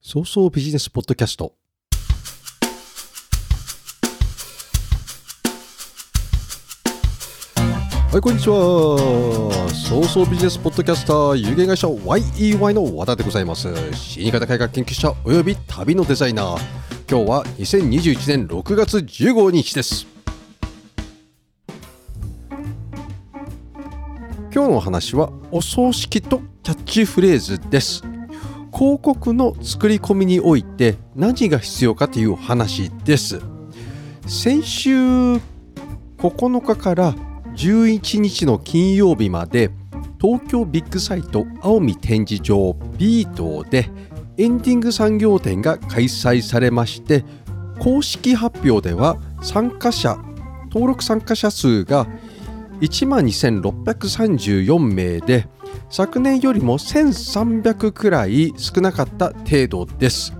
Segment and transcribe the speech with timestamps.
[0.00, 1.54] 早々ビジネスポッドキャスト。
[8.12, 8.56] はいこんにちは。
[9.74, 13.68] 早々ビジネスポッドキャスター有限会社 YEY の和田でございます。
[13.92, 16.60] 死に方改革研究者および旅のデザイナー。
[17.10, 20.06] 今日は2021年6月15日です。
[24.54, 28.07] 今日の話はお葬式とキャッチフレーズです。
[28.72, 33.40] 広告の作り込みにおいて何が必要かという話です。
[34.26, 34.92] 先週
[36.18, 37.14] 9日から
[37.54, 39.70] 11日の金曜日まで
[40.20, 43.90] 東京ビッグサイト青海展示場ビートで
[44.36, 47.24] エンディング産業展が開催されまして
[47.78, 50.18] 公式発表では参加者
[50.70, 52.06] 登録参加者数が
[52.80, 55.48] 1万2634名で
[55.90, 60.34] 昨年よりも1300くらい少なかった程度です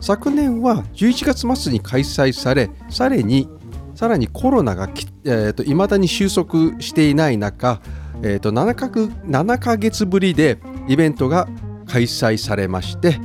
[0.00, 3.48] 昨年は11月末に開催されさらに
[3.94, 7.80] さらにコロナがき、えー、だに収束していない中、
[8.22, 11.48] えーと、7, か7ヶ月ぶりでイベントが
[11.86, 13.20] 開催されまして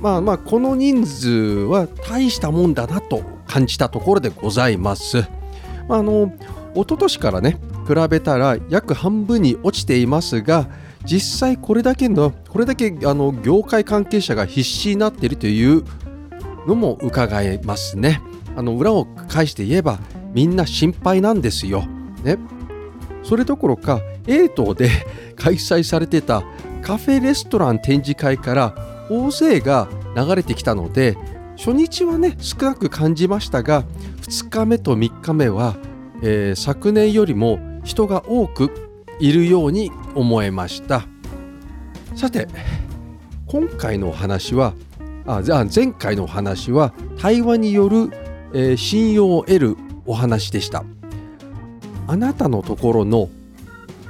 [0.00, 5.28] まあまあこの人数は大したもんだなと感じたところでございます。
[5.88, 6.32] あの
[6.74, 10.68] 一昨年からね比べたら約半分に落ちていますが
[11.04, 15.84] 実際これだけのこれだけあの業界関係者が必死になっているという
[16.66, 18.20] のも伺えますね。
[18.56, 19.98] あの裏を返して言えば
[20.32, 21.84] みんな心配なんですよ。
[22.22, 22.38] ね、
[23.22, 24.88] それどころか A 島で
[25.36, 26.42] 開催されてた
[26.82, 28.74] カフェレストラン展示会から
[29.10, 31.16] 大勢が流れてきたので
[31.56, 33.84] 初日はね少なく感じましたが
[34.22, 35.76] 2日目と3日目は、
[36.22, 41.06] えー、昨年よりも人が多くいるように思えました。
[42.14, 42.48] さて
[43.46, 44.74] 今回の話は
[45.26, 45.42] あ
[45.74, 48.10] 前回のお話は対話による、
[48.52, 50.84] えー、信用を得るお話でした。
[52.06, 53.30] あなたのところの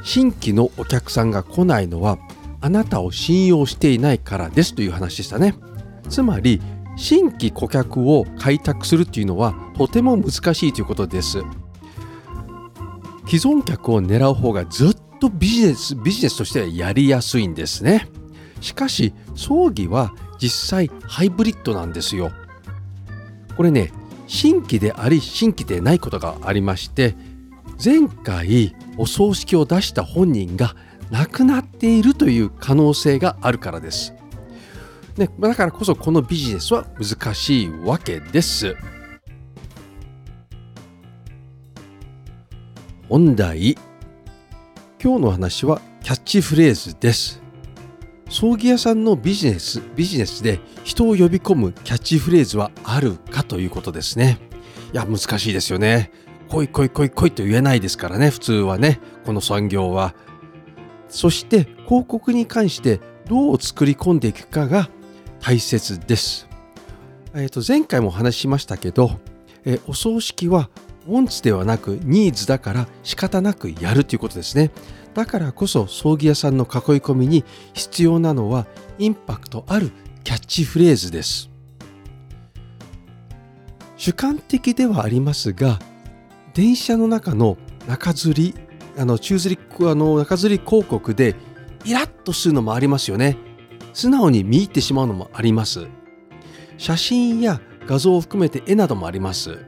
[0.03, 2.19] 新規のお客さんが来ないのは
[2.61, 5.55] あなたを信用していないからですという話でしたね。
[6.09, 6.61] つまり
[6.97, 11.39] 新規顧客を開拓するっていうのはとても難しいということです。
[13.27, 14.94] 既存客を狙う方がずっ
[15.25, 18.09] とビジネスビジネスとしてはやりやすいんですね
[18.61, 22.31] しかし葬儀は実際ハイブリッドなんですよ
[23.57, 23.93] これね
[24.27, 27.15] 新規であり新規でないことがありまして
[27.83, 30.77] 前回お葬式を出した本人が
[31.11, 34.15] 亡くなっているという可能性があるからです。
[35.17, 38.77] ね、だからこそこのビジネスは難しいわけです。
[43.09, 43.77] 本題
[45.05, 47.43] 今日の話はキャッチフレーズです。
[48.31, 54.39] 葬儀屋さんのビジネスビジネスで人を呼び込むキャッチフレーズはあるかということですね。
[54.95, 56.11] いや難しいですよね。
[56.49, 58.31] 来い来い来い来いと言えないですからね。
[58.31, 60.15] 普通はねこの産業は。
[61.11, 62.99] そして広告に関して
[63.29, 64.89] どう作り込んでいくかが
[65.39, 66.49] 大切です。
[67.35, 69.21] えー、と前回もお話ししましたけど、
[69.67, 70.71] え、お葬式は
[71.07, 74.71] ウォンツではなくニーズだから仕方なくやるということですね。
[75.15, 76.71] だからこそ葬儀屋さんの囲い
[77.01, 78.67] 込みに必要なのは
[78.99, 79.93] インパクトある
[80.25, 81.51] キャッチフレーズです。
[83.97, 85.79] 主観的ではありますが
[86.53, 87.57] 電車の中の
[87.89, 88.55] 中吊り
[88.99, 89.59] あの宙吊り
[89.91, 91.35] あの中吊り広告で
[91.85, 93.37] イラッとするのもありますよね
[93.93, 95.87] 素直に見入ってしまうのもあります
[96.77, 99.59] 写真や画像を含めて絵などもあります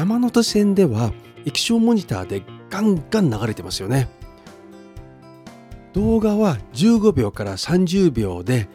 [0.00, 1.12] 山手線では
[1.44, 4.08] 液晶モニターでガンガン流れてますよね。
[5.92, 8.66] 動画は15秒から30秒で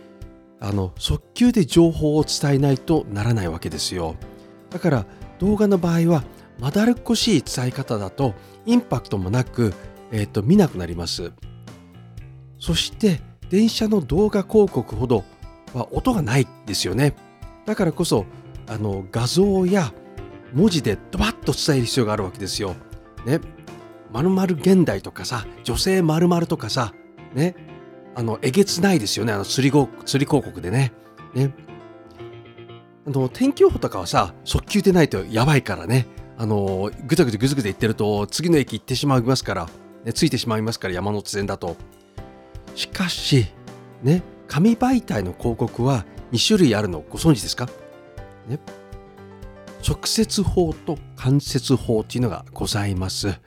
[0.59, 4.18] あの速球で情報を伝えないとならないわけですよ。
[4.69, 5.06] だから
[5.40, 6.24] 動画の場合は
[6.59, 8.35] まだるっこしい伝え方だと
[8.68, 9.74] インパクトもなく、
[10.12, 11.31] えーと、見なくなります。
[12.59, 13.19] そして
[13.50, 15.24] 電車の動画広告ほど
[15.73, 17.16] は音がないですよね。
[17.66, 18.26] だからこそ
[18.67, 19.91] あの画像や
[20.55, 22.75] 文字でドバッと伝える必要があるわけですよ。
[23.25, 23.41] ね。
[24.11, 26.93] まるまる現代とかさ女性まるまるとかさ
[27.34, 27.55] ね。
[28.16, 29.34] あのえげつないですよね。
[29.34, 30.93] あの釣り釣り広告でね。
[31.34, 31.53] ね。
[33.05, 36.07] あの天気予報とかはさ速球でないとやばいからね。
[36.37, 39.69] あのぐずぐずぐずぐず言ってると次の駅行ってしまいますから、
[40.05, 41.75] ね、ついてしまいますから山手線だと。
[42.75, 43.47] しかし
[44.02, 44.23] ね。
[44.47, 47.03] 紙媒体の広告は2種類あるの。
[47.09, 47.67] ご存知ですか、
[48.47, 48.59] ね、
[49.87, 53.40] 直接法と間接法というのがございます、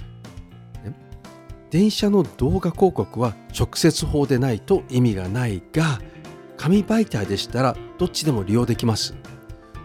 [1.71, 6.01] 電車の動画広告は直接法でないと意味がないが
[6.57, 9.17] 紙媒体でしたらどっちでも利用できます。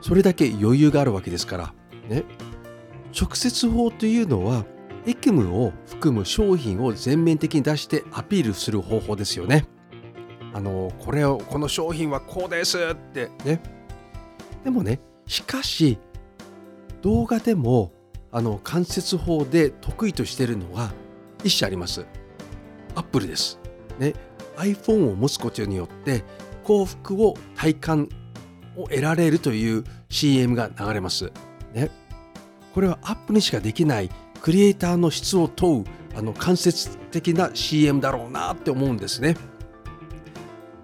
[0.01, 1.73] それだけ余裕があるわけですから。
[2.09, 2.23] ね。
[3.19, 4.65] 直接法というのは
[5.05, 9.65] エクムを含む商品を全面的に出してアピールする方法ですよね。
[10.53, 13.29] あのこれをこの商品はこうですって。
[13.43, 13.61] ね。
[14.63, 15.97] でもねしかし
[17.03, 17.91] 動画でも
[18.31, 20.91] あの間接法で得意としているのは
[21.43, 22.05] 一社あります。
[22.95, 23.59] アップルです、
[23.99, 24.13] ね、
[24.55, 26.23] iPhone を持つことによって
[26.63, 28.09] 幸福を体感
[28.77, 31.31] を得られるという CM が流れます、
[31.73, 31.89] ね、
[32.73, 34.09] これはアップにしかできない
[34.41, 35.83] クリエイターの質を問う
[36.15, 39.35] あの間接的な CM だろうなって思うんですね。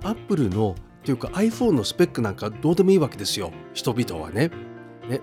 [0.02, 3.52] アップルのというか iPhone のスペックなんかどうでもいいわけですよ。
[3.74, 4.50] 人々はね。
[5.08, 5.22] ね。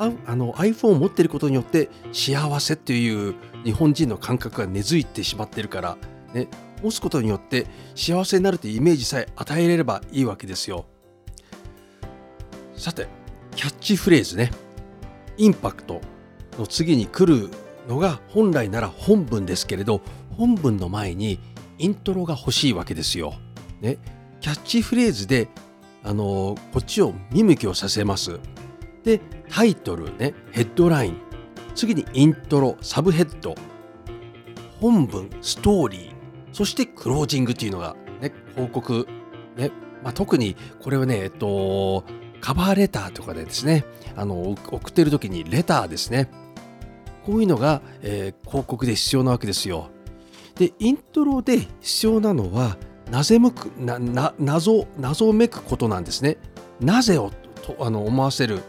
[0.00, 5.98] ああの iPhone を持ってることによって幸せっていう日本人の感覚が根付いてしまってるから、
[6.32, 6.48] ね、
[6.82, 10.86] 持つことによって幸せになるというイメージさえ与えれればいいわけですよ
[12.76, 13.08] さて
[13.54, 14.50] キャッチフレーズね
[15.36, 16.00] インパクト
[16.58, 17.50] の次に来る
[17.86, 20.00] のが本来なら本文ですけれど
[20.30, 21.38] 本文の前に
[21.78, 23.34] イントロが欲しいわけですよ。
[23.80, 23.96] ね、
[24.40, 25.48] キャッチフレーズで
[26.02, 28.38] あのこっちを見向きをさせます。
[29.04, 31.20] でタイトルねヘッドライン。
[31.74, 33.54] 次にイントロサブヘッド。
[34.80, 36.12] 本文ストーリー。
[36.52, 39.06] そしてクロージングっていうのが、ね、広告、
[39.56, 39.70] ね
[40.02, 42.04] まあ、特にこれはね、えっと、
[42.40, 43.84] カバーレターとかでですね
[44.16, 46.28] あの送ってる時にレターですね。
[47.24, 49.90] こういうのが、えー、広告で必要なわけですよ。
[50.56, 52.76] でイントロで必要なのは
[53.10, 56.38] なぜむくなな謎謎めくことなんですね。
[56.80, 57.30] なぜを
[57.62, 58.60] とあの思わせる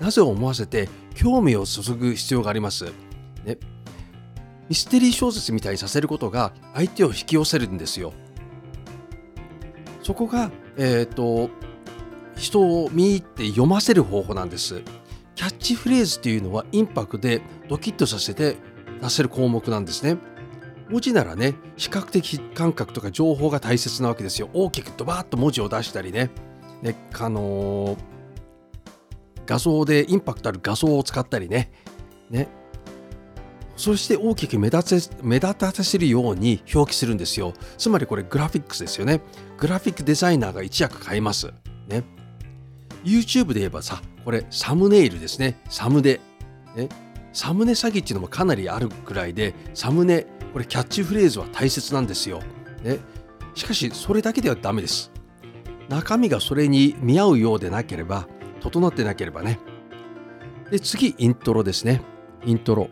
[0.00, 2.92] なぜを思わせて興味を注ぐ必要があります？
[3.44, 3.58] ね、
[4.68, 8.12] ミステリー小説みたいにさせることが相手を引き寄せるんですよ。
[10.02, 11.50] そこが、えーと、
[12.36, 14.82] 人を見入って読ませる方法なんです。
[15.34, 18.56] キャッチフレーズっていうのはインパクトでドキッとさせて
[19.00, 20.18] 出せる項目なんですね。
[20.90, 24.50] 文字ならね視覚的感覚とか情報が大切なわけですよ。
[24.52, 26.30] 大きくドバーッと文字を出したりね。
[26.82, 28.13] ねあのー
[29.46, 31.70] 画像でインパクトある画像を使ったりね。
[32.30, 32.48] ね。
[33.76, 37.54] そして大きく目立つ目立たせるように表記するんですよ。
[37.76, 39.20] つまりこれグラフィックスですよね。
[39.58, 41.52] グラフィックデザイナーが一役買います。
[41.88, 42.04] ね。
[43.04, 45.60] YouTube で言えばさこれサムネイルですね。
[45.68, 46.20] サムネ。
[46.76, 46.88] ね。
[47.32, 52.40] サムネ詐欺っていうのもかなりあるくらいでサムネこれキャッチフレーズは大切なんですよ、
[52.84, 52.98] ね、
[53.56, 55.10] しかしそれだけではダメです。
[55.88, 58.26] 中身がそれに見合うようでなければ
[58.64, 59.58] 整ってなければね。
[60.70, 62.00] で、次、イントロですね。
[62.46, 62.88] イントロ。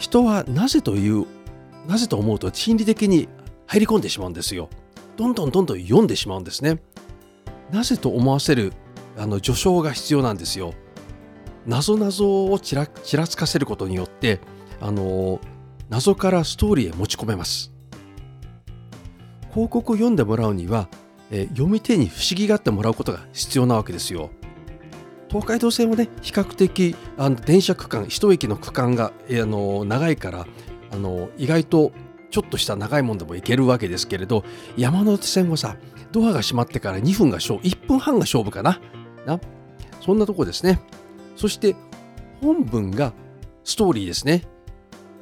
[0.00, 1.26] 人はなぜという、
[1.86, 3.28] なぜと思うと心理的に
[3.66, 4.68] 入り込んでしまうんですよ。
[5.16, 6.82] どんどんどんどん読んでしまうんですね。
[7.70, 8.72] なぜと思わせる
[9.16, 10.74] あの序章が必要なんですよ。
[11.66, 14.40] 謎謎をちらちらつかせることによって
[14.80, 15.40] あの
[15.88, 17.72] 謎からストーリーへ持ち込めます。
[19.50, 20.88] 広告を読んでもらうには
[21.30, 24.30] えー、読み手に不思議があってもらうことが必要なわけですよ。
[25.28, 30.46] 東海道線はね比較的あの電車区間一駅の区間が、え、あの長いから
[30.90, 31.92] あの意外と
[32.30, 34.44] ちょっとした長いもんでも行けるわけですけれど
[34.76, 35.76] 山手線はさ
[36.10, 38.80] ドアが閉まってから2分が勝負1分半が勝負かな。
[39.26, 39.40] な。
[40.00, 40.80] そんなとこですね。
[41.36, 41.76] そして
[42.40, 43.12] 本文が
[43.62, 44.42] ストーリーですね。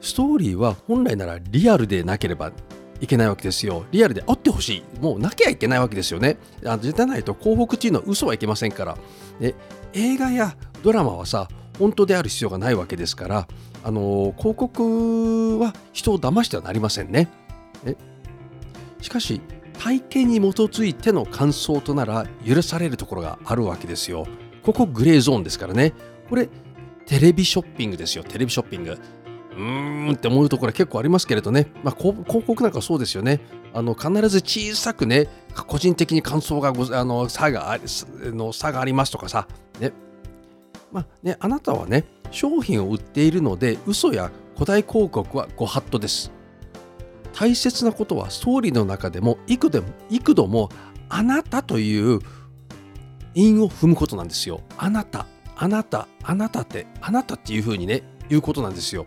[0.01, 2.53] ストーリーは本来ならリアルでなければ
[3.01, 3.85] いけないわけですよ。
[3.91, 5.01] リアルであってほしい。
[5.01, 6.37] もうなきゃいけないわけですよね。
[6.65, 8.97] あのじゃないと広告っていうのは嘘はいけませんから。
[9.41, 9.55] で
[9.93, 13.49] 映画やドラマはさ、本当である必要がないわけですから、
[13.85, 17.29] あの広告は人を騙してはなりませんね。
[17.85, 17.97] ね
[19.01, 19.41] しかし、
[19.79, 24.27] 体験に基づいての感想となら許されるところがあるわけですよ。
[24.63, 25.95] ここグレーゾーンですからね。
[26.29, 26.49] これ、
[27.07, 28.25] テレビショッピングですよ。
[28.25, 28.99] テレビショッピング。
[29.59, 33.41] うーんって思うところは結構ありますけれどね、まあ、広告なんかそうですよね。
[33.75, 35.29] あの必ず小さくね、
[35.67, 37.79] 個人的に感想があの差があ
[38.23, 39.49] の差がありますとかさ、
[39.81, 39.93] ね
[40.93, 46.31] まあね、あなたはね、商品を売っているので、嘘や古代広告はご法度です。
[47.35, 50.71] 大切なことは、ストーリーの中でも幾度も幾度も
[51.09, 52.21] あなたという
[53.35, 54.61] 韻を踏むことなんですよ。
[54.77, 59.07] あなた、あなた、あなたって、あなたっていうふうにね、言うことなんですよ。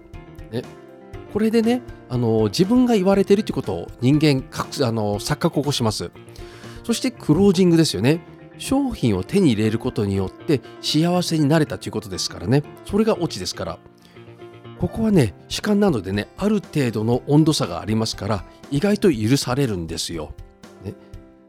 [1.32, 4.44] これでねあの自分が言われてるってことを人間
[4.86, 6.12] あの錯覚を起こします。
[6.84, 8.22] そしてクロージングですよね。
[8.58, 12.64] 商品を手に入れることによって幸せになれたということですからね。
[12.86, 13.80] それがオチですから。
[14.80, 20.34] ここはね主観なのでねある程度の温度差がありますから意外と許されるんですよ。
[20.84, 20.96] ね、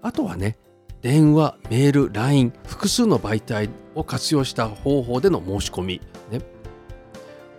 [0.02, 0.58] あとはね
[1.00, 6.40] 電話メール LINE 複数の媒体を活用した方法での申し込み、ね、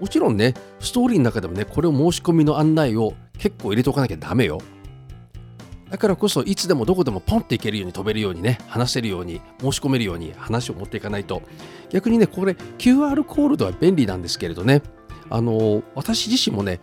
[0.04, 4.60] もちろんねストーリーの中でもねこれを申し込みの案内を結構入れておかなきゃダメよ。
[5.90, 11.42] だからこそいつでもどこでもポンっていけるように飛べるようにね話せるように申し込めるように話を持っていかないと。
[11.90, 14.82] 逆にねこれ QR コールドは便利なんですけれどね。
[15.30, 16.82] あの私自身もね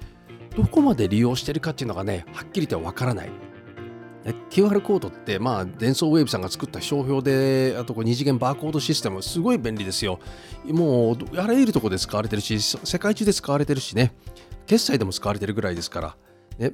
[0.57, 3.31] どこまで利用してるかっていうのがねはっきりとはわからない。
[4.51, 10.21] QR コードってまあデンソーウェーブさんが作った商標であとこう二次元バーコードシステムすごい便利ですよ。
[10.67, 14.13] もうあらゆるところで使われてるし世界中で使われてるしね。
[14.67, 16.17] 決済でも使われてるぐらいですから。
[16.59, 16.73] ね。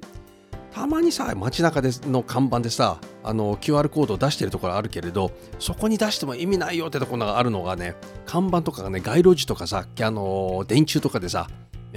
[0.77, 7.95] たまにさ街中での看板でさあの QR コードを出してるところあるけれどそこに出しても意味ないよってところがあるのがね
[8.27, 11.49] 看板とかがね街路樹とかさあの電柱とかでさ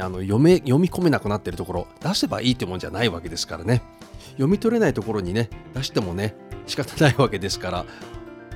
[0.01, 3.82] あの読め読み込めなくなってるところ出せばいいってもんじゃないわけですからね
[4.32, 7.86] 読み取れないところにね出してもね仕方ないわけですから、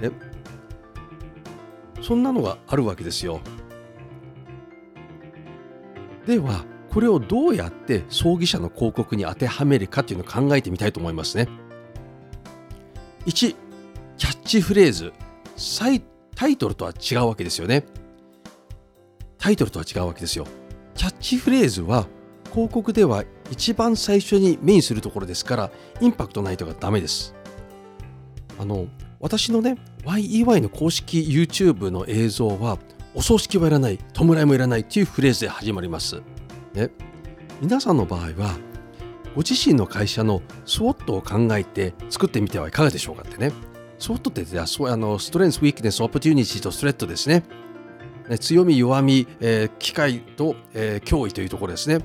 [0.01, 0.12] ね、
[2.01, 3.41] そんなのがあるわけですよ
[6.25, 11.47] ではこれをどうやって葬儀社の広告に当てはめるかっていうのを考えてみたいと思いますね。
[13.25, 13.55] 1
[14.17, 15.12] キャッチフレーズ
[16.35, 17.83] タイトルとは違うわけですよね。
[19.39, 20.45] タイトルとは違うわけですよ。
[20.95, 22.07] キャッチフレーズは
[22.51, 25.71] 広告では一番最初に目にするところですから
[26.01, 27.33] インパクトないとがダメです。
[28.59, 28.88] あの
[29.19, 32.77] 私のね YEY の公式 YouTube の映像は
[33.15, 36.21] お葬式はいらない弔いもいらないっていうフレーズで始まります。
[36.73, 36.89] ね、
[37.62, 38.57] 皆さんの場合は
[39.35, 43.51] ご自身の会社の SWOT を考えて作ってみてはいかがでしょうかってね
[44.00, 47.43] SWOT ってあのストレンス、ウィークネス、オプチュニティとストレッドですね
[48.37, 51.99] 強み、弱み、えー、機会と、えー、脅威というところですね。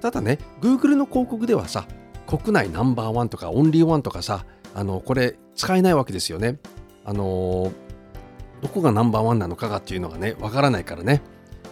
[0.00, 1.86] ただね Google の広告ではさ
[2.26, 6.58] 国内ナンバーワンとかオンリーワンとかさあのこれ使えないわけですよね。
[7.04, 7.72] あの
[8.60, 11.22] どこがナンバーワンなのかがっていうのがねわからないからね。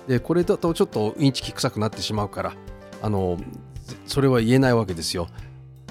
[0.09, 2.55] でこれだとちょっとインチキ臭くなってしまうから
[3.03, 3.39] あの
[4.07, 5.29] それは言えないわけですよ。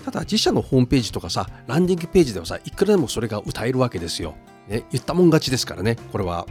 [0.04, 4.36] ただ自社のホームページとかさランディングページではさいくらでもそれが歌えるわけですよ、
[4.68, 6.46] ね、言ったもん勝ちですからねこれは、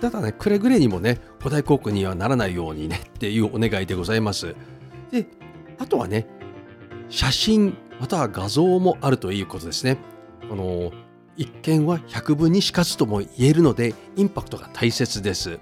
[0.00, 4.54] ただねくれぐれにもね古代航空にはならないようにねっていうお願いでございます。
[5.10, 5.26] で
[5.78, 6.26] あとはね
[7.08, 9.98] 写真または画像もあるということですね。
[10.48, 10.92] この
[11.36, 15.50] 一見は百分にしかずとも言えるのでインパクトが大切です。
[15.50, 15.58] 例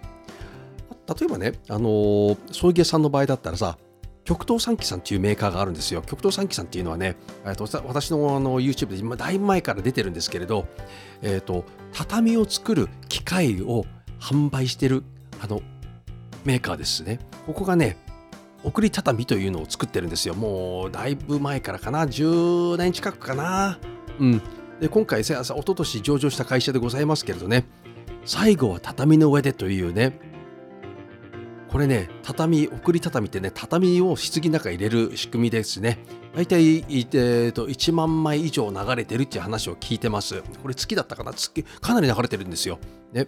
[1.24, 3.78] えばねあの葬儀屋さんの場合だったらさ
[4.26, 6.02] 極東三機さんっていうメーカーがあるんですよ。
[6.02, 10.66] 極東三機さんっていうのはね、えー、と私のあの YouTube で今だいぶ前から出てるんですけれど、
[11.22, 13.86] えーと、畳を作る機械を
[14.20, 15.04] 販売してる
[15.40, 15.62] あの
[16.44, 17.18] メーカーですね。
[17.46, 17.96] ここがね、
[18.62, 20.34] 送り畳というのを作ってるんですよ。
[20.34, 23.78] もうだいぶ前からかな、10年近くかな。
[24.18, 24.42] うん。
[24.80, 27.64] で今回、おととし上場した会社でございますけれどね、
[28.24, 30.18] 最後は畳の上でというね、
[31.68, 35.98] これね、畳、送り畳ってね、畳を棺の中に入れる仕組みですね。
[36.34, 40.42] 大体、えー、と1万枚以上流れてるっていう話を聞いてます。
[40.62, 41.32] これ月だったかな？
[41.32, 42.78] 月、かなり流れてるんですよ。
[43.12, 43.26] ね。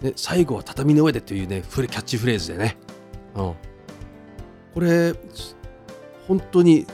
[0.00, 2.76] で最後は畳の上でというね、キャッチフレーズでね。
[3.34, 3.54] うん。
[4.74, 5.14] これ、
[6.26, 6.86] 本当に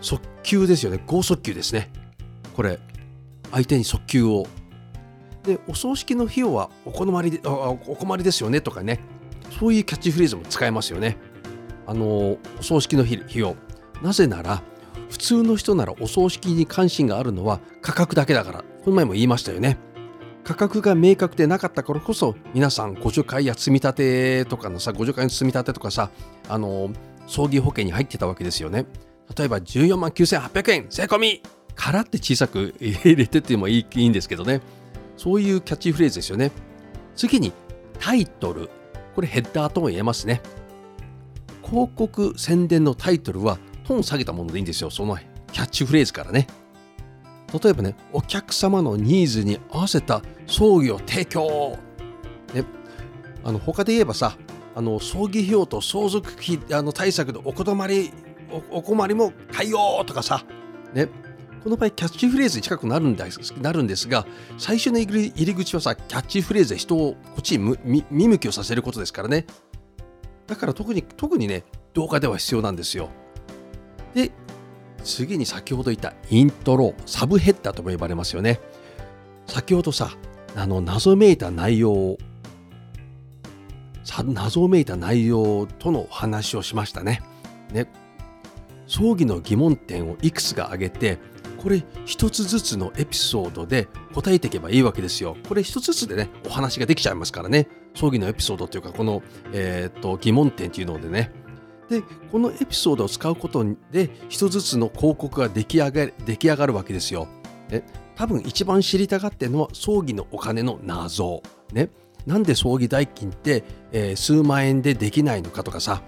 [0.00, 1.02] 速球ですよね。
[1.06, 1.90] 剛速球ですね。
[2.54, 2.78] これ
[3.50, 4.46] 相手に速球を
[5.42, 9.00] でお葬式の費用はお困りでお困りですよねとかね
[9.58, 11.16] そういうキャッチフレーズも使えますよね
[11.86, 13.56] あのお葬式の費用
[14.02, 14.62] なぜなら
[15.10, 19.78] 普通の人ならお葬式に関心があるのは価格だけだからこの前も言いましたよね
[20.44, 26.10] 価格が明確でなかったからこそ皆さん互助会や積み立てとかのさ互助会の積み立てとかさ
[26.48, 26.90] あの
[27.26, 28.86] 葬儀保険に入ってたわけですよね。
[29.36, 31.42] 例えば14万9800円税込み。
[31.74, 34.60] からって小さく入れてってもいいんですけどね。
[35.16, 36.52] そういうキャッチフレーズですよね。
[37.16, 37.52] 次に
[37.98, 38.68] タイトル。
[39.14, 40.42] これヘッダーとも言えますね。
[41.64, 44.90] 広告宣伝のタイトルはトーン下げたものでいいんですよ。
[44.90, 45.16] その
[45.52, 46.46] キャッチフレーズからね。
[47.52, 51.78] 例えばねお客様のニーズに合わせた葬儀を提供、
[52.54, 52.64] ね、
[53.44, 54.36] あの他で言えばさ
[54.74, 58.10] あの葬儀費用と相続費あの対策でお困り
[58.70, 60.44] お困りも対応とかさ。
[60.94, 61.08] ね
[61.62, 64.26] この場合キャッチフレーズに近くなるんですなるんですが
[64.58, 69.46] 最初の入り口はさキャッチフレーズで人をこっちに見向きをさせることですからね。
[70.48, 71.62] だから特に特にね
[71.94, 73.10] 動画では必要なんですよ。
[74.12, 74.32] で
[75.02, 78.60] 次に先ほど言ったイントロサブヘッダーとも呼ばれますよね。
[79.46, 80.10] 先ほどさ
[80.54, 82.18] あの謎めいた内容を
[84.24, 87.22] 謎めいた内容との話をしましたね。
[87.72, 87.86] ね。
[88.86, 91.18] 葬儀の疑問点をいくつか挙げて
[91.62, 95.36] これ一つずつのエピソードで答えていけばいいわけですよ。
[95.48, 97.68] これ一つずつでねお話ができちゃいますからね。
[97.94, 101.32] 葬儀のエピソードというかこの、えー、と疑問点っていうのでね。
[101.92, 107.28] でこのエピソードを使うことで一つずつの広告が出来上が出来上がるわけですよ。
[107.68, 107.84] ね、
[108.16, 111.42] 多分一番知りたがってるのは葬儀のお金の謎。
[111.72, 111.90] ね、
[112.26, 116.02] なんで葬儀代金って、えー、数万円でできないのかとかさ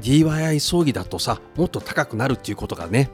[0.00, 3.10] DIY 葬儀だとさもっと高くなるっていうことがね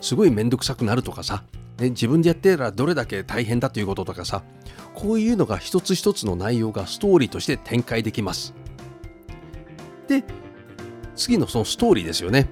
[0.00, 1.44] すごい面倒くさくなるとかさ、
[1.78, 4.42] ね、自分でやってたらどれだけ大変だということとかさ
[4.94, 8.54] こういうのが一つ一つの内容がストーリーとして展開できます。
[10.08, 10.24] で
[11.14, 12.48] 次のそのストーリーですよね。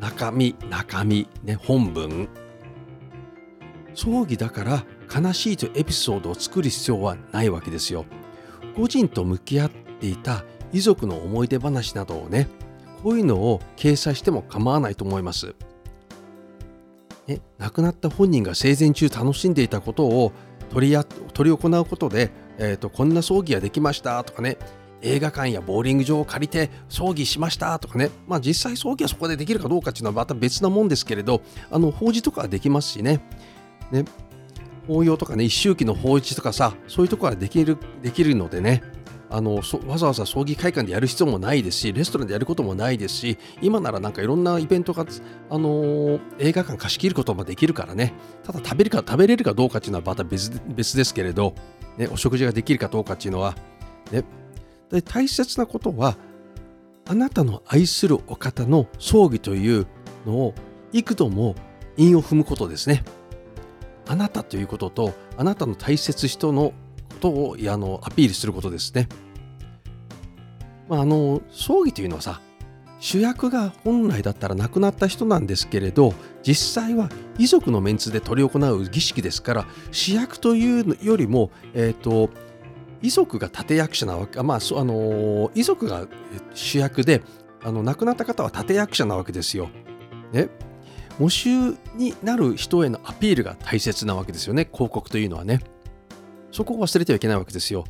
[0.00, 2.28] 中身中身ね本文
[3.94, 4.84] 葬儀だから
[5.14, 8.04] 悲しいというエピソードを作る必要はないわけですよ。
[8.76, 12.48] 個人と向き合っていた遺族の思い出話などをね
[13.02, 15.54] こういうのを掲載しても構わないと思います。
[17.26, 20.32] ね、亡くなった本人が生前中楽しんでいたことを
[20.70, 20.96] 取り
[21.32, 24.58] 取り行うことで、えーと、こんな葬儀ができましたとかね
[25.04, 33.20] 映画館やボーリング場を借りて葬儀しましたとかね、まあ、実際葬儀はそこでできるかどうかっていうのはまた別なもんですけれどあの法事とかはできますしね。
[33.92, 34.04] ね。
[34.86, 38.82] 法要とかね一周期の法事とかさそういうとこはできるできるのでね。
[39.30, 45.04] あのわざわざ葬儀会館でやる必要もないですしレストランでやることもないですし今ならなんかいろんなイベントが、
[45.50, 48.12] あのー、映画館貸し切ることもできるからね。
[48.44, 51.54] ただ食べるか食べれるかどうかっていうのはまた別別ですけれど、
[51.96, 53.56] ね、お食事ができるかどうかっていうのは、
[54.12, 54.22] ね、
[54.94, 56.16] で大切なことは
[57.06, 59.86] あなたの愛するお方の葬儀という
[60.24, 60.54] のを
[60.92, 61.56] 幾度も
[61.96, 63.02] 韻を踏むことですね。
[64.06, 66.72] あなたということとあなたの大切人の
[67.10, 69.08] ことをあのアピールすることですね。
[70.88, 72.40] まあ、あの葬儀というのはさ
[73.00, 82.30] 主役が本来だったら亡くなった人なんですけれど実際は遺族のメンツで執り行う儀式ですから主役というよりも、えーと、
[83.04, 86.08] 遺族が立役者なわけ、まああの遺族が
[86.54, 87.22] 主役で
[87.62, 89.68] あの亡くなった方は立役者なわけですよ。
[90.32, 90.48] ね、
[91.20, 95.60] 募集になる人へのアピールが大切なわけですよね広告というのはね。
[96.50, 97.84] そこを忘れてはいけないわけですよ。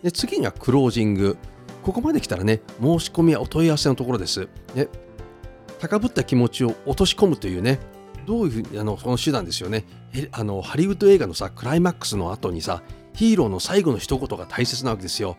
[0.00, 1.36] で次にはクロージング。
[1.82, 4.48] ここまで来たらね、申し込みやお問い合わせのところです。
[4.76, 4.86] ね、
[5.80, 7.80] 高ぶった気持ちを落とし込むというね、
[8.26, 9.84] どういうふうに、あの、この手段ですよね。
[10.30, 12.82] あの、ハリウッド映画のさ、クライマックスの後にさ、
[13.14, 15.36] ヒーローの最後の一言が大切なわけですよ。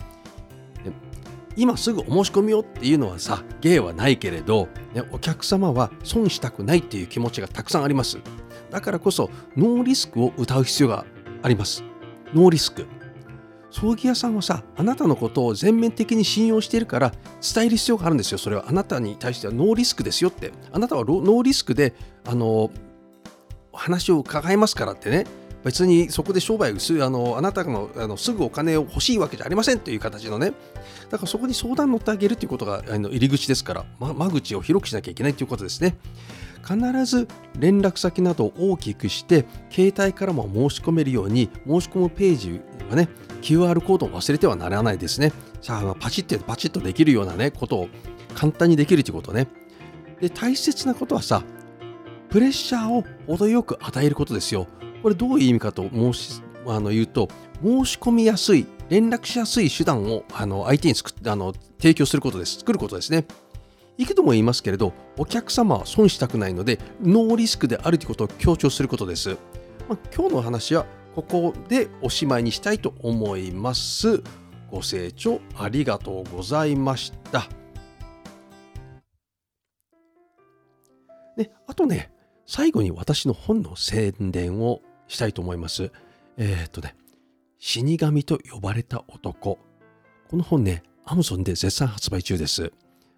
[1.56, 8.18] 今すぐお申し込みよっていうのはさ、芸はないけれど、ね、お客様は損したくないっていう気持ちがたくさんあります。
[8.72, 11.06] だからこそ、ノーリスクを歌う必要が
[11.44, 11.84] あります。
[12.34, 12.88] ノーリスク。
[13.70, 18.38] 葬儀屋さんはさ、あなたのことを全面的に信用しているから伝える必要があるんですよ。
[18.38, 20.52] それはあなたに対してはノーリスクですよって。
[20.72, 21.94] あなたはノーリスクで、
[22.26, 22.72] あの、
[23.72, 25.26] 話を伺いますからってね。
[25.64, 30.54] 別にそこで商売すあのあなたのあのすぐお金を欲しいわけじゃありませんという形のね。
[31.10, 35.96] だからそこに相談乗ってあげるということがあの入り口ですから、ま、間口を広くしなきゃいけないということですね。
[36.66, 37.28] 必ず
[37.60, 43.10] 連絡先などを大きくして携帯からも申し込めるように申し込むページはね
[43.42, 45.32] QR コードを忘れてはならないですね。
[45.62, 47.90] さあパチッてパチッとできるようなねことを
[48.36, 49.48] 簡単にできるということね。
[50.20, 51.44] で大切なことはさ
[52.30, 54.68] プレッシャーを程よく与えることですよ。
[55.04, 57.28] これどういう意味かと申しあの言うと
[57.62, 63.26] 申し込みやすい連絡しやすい手段をあの相手に作ってあの提供することです作ることですね
[63.98, 69.38] いくとも言いますけれど、お客様は損したくないので、ノーリスクであるということを強調することです。
[69.88, 70.86] まあ、今日の話は
[71.16, 74.24] ここでおしまいにしたいと思います。
[74.72, 77.48] ご清聴ありがとうございました。
[81.38, 82.12] ね、あとね、
[82.48, 85.92] 最後に私の本の宣伝をしたいと思います。
[86.38, 86.96] えー、っとね、
[87.60, 89.60] 死神と呼ばれた男。
[90.28, 92.72] この本ね、Amazon で絶賛発売中です。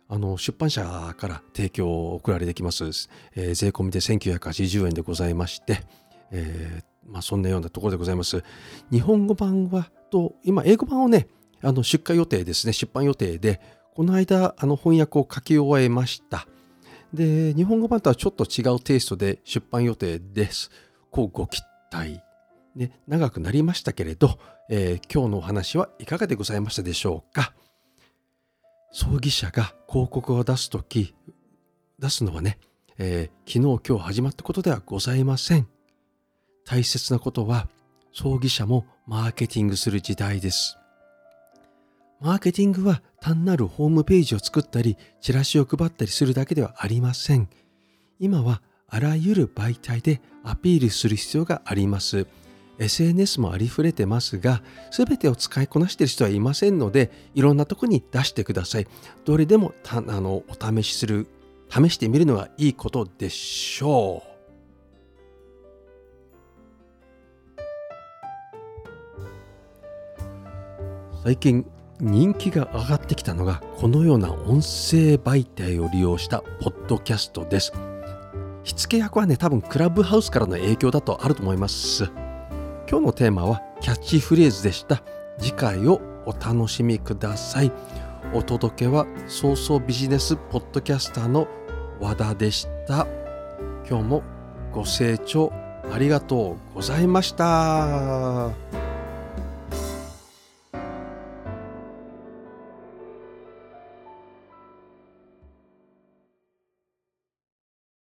[0.07, 5.81] あの出版社から提供を送られてきます、えー、税込みで1980円でございまして、
[6.31, 8.43] えー、まあ、そんなようなところでございます。
[8.91, 11.27] 日本語版はと今英語版をね
[11.61, 13.59] あの出荷予定ですね出版予定で
[13.95, 16.47] この間あの翻訳を書き終えました。
[17.13, 20.69] で日本語版とはちょっと違うテイストで出版予定です。
[21.09, 21.61] こうご期
[21.95, 22.21] 待。
[22.75, 24.37] ね、長くなりましたけれど、
[24.69, 27.53] えー、今日のお話はいかがでございましたでしょうか？
[28.91, 31.15] 葬儀社が広告を出すとき、
[31.99, 32.59] 出すのはね、
[32.97, 35.67] えー、昨日今日始まったことではございません。
[36.65, 37.69] 大切なことは、
[38.13, 40.77] 葬儀社もマーケティングする時代です。
[42.21, 47.49] マーケティングは単なるホームページを作ったり、チラシを配ったりするだけではありません。
[48.19, 52.27] 今はあらゆる媒体でアピールする必要があります。
[52.77, 58.87] SNS もありふれてますが、すべてを使いこなしている人はいませんので、いろんなとこに出してください。
[59.23, 61.27] どれでもあのお試しする、
[61.69, 64.35] 試してみるのがいいことでしょう。
[71.23, 71.65] 最近
[71.99, 77.73] 人気が上がってきたのがこのような音声媒体を利用したポッドキャストです。
[78.65, 82.05] 火付け役はね多分クラブハウスからの影響だとあると思います。
[82.89, 85.03] 今日のテーマはキャッチフレーズでした。
[85.37, 87.71] 次回をお楽しみください。
[88.33, 91.47] お届けは早々ビジネスポッドキャスターの
[92.01, 93.07] 和田でした。
[93.87, 94.23] 今日も
[94.73, 95.53] ご清聴
[95.91, 98.84] ありがとうございました。